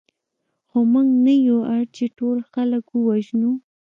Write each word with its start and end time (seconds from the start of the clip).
خو 0.67 0.79
موږ 0.91 1.07
نه 1.25 1.33
یو 1.47 1.59
اړ 1.73 1.83
چې 1.95 2.05
ټول 2.17 2.37
خلک 2.51 2.83
ووژنو 2.91 3.51